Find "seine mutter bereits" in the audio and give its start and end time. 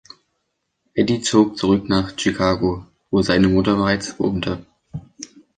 3.21-4.19